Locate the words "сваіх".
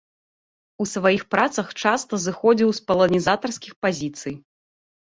0.93-1.21